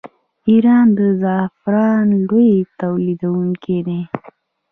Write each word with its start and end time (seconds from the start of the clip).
ایران 0.49 0.87
د 0.97 0.99
زعفرانو 1.21 2.15
لوی 2.27 2.51
تولیدونکی 2.81 3.77
دی. 3.87 3.99